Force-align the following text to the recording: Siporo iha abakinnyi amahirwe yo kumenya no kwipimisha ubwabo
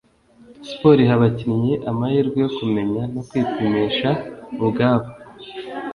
Siporo 0.67 0.99
iha 1.05 1.13
abakinnyi 1.19 1.73
amahirwe 1.89 2.37
yo 2.43 2.49
kumenya 2.57 3.01
no 3.13 3.21
kwipimisha 3.27 4.09
ubwabo 4.63 5.09